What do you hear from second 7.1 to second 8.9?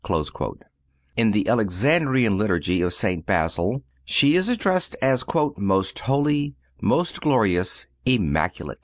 glorious, immaculate."